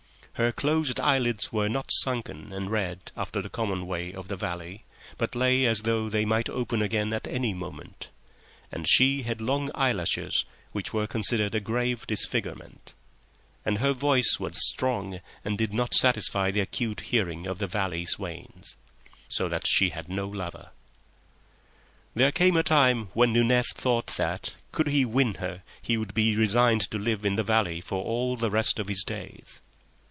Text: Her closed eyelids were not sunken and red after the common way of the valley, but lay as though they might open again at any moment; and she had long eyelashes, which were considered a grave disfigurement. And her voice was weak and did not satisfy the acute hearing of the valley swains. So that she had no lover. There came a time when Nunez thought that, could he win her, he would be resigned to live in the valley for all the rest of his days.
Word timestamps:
Her 0.35 0.51
closed 0.51 0.99
eyelids 0.99 1.53
were 1.53 1.69
not 1.69 1.91
sunken 1.91 2.51
and 2.51 2.71
red 2.71 3.11
after 3.15 3.43
the 3.43 3.49
common 3.49 3.85
way 3.85 4.11
of 4.11 4.27
the 4.27 4.35
valley, 4.35 4.85
but 5.19 5.35
lay 5.35 5.65
as 5.67 5.83
though 5.83 6.09
they 6.09 6.25
might 6.25 6.49
open 6.49 6.81
again 6.81 7.13
at 7.13 7.27
any 7.27 7.53
moment; 7.53 8.09
and 8.71 8.89
she 8.89 9.21
had 9.21 9.39
long 9.39 9.69
eyelashes, 9.75 10.43
which 10.71 10.93
were 10.95 11.05
considered 11.05 11.53
a 11.53 11.59
grave 11.59 12.07
disfigurement. 12.07 12.95
And 13.63 13.77
her 13.77 13.93
voice 13.93 14.37
was 14.39 14.57
weak 14.81 15.21
and 15.45 15.59
did 15.59 15.75
not 15.75 15.93
satisfy 15.93 16.49
the 16.49 16.61
acute 16.61 17.01
hearing 17.01 17.45
of 17.45 17.59
the 17.59 17.67
valley 17.67 18.05
swains. 18.05 18.73
So 19.29 19.47
that 19.47 19.67
she 19.67 19.91
had 19.91 20.09
no 20.09 20.27
lover. 20.27 20.69
There 22.15 22.31
came 22.31 22.57
a 22.57 22.63
time 22.63 23.09
when 23.13 23.31
Nunez 23.31 23.71
thought 23.73 24.07
that, 24.17 24.55
could 24.71 24.87
he 24.87 25.05
win 25.05 25.35
her, 25.35 25.61
he 25.79 25.97
would 25.97 26.15
be 26.15 26.35
resigned 26.35 26.89
to 26.89 26.97
live 26.97 27.27
in 27.27 27.35
the 27.35 27.43
valley 27.43 27.79
for 27.79 28.03
all 28.03 28.35
the 28.35 28.49
rest 28.49 28.79
of 28.79 28.87
his 28.87 29.03
days. 29.03 29.61